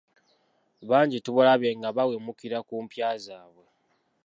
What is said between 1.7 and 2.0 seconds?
nga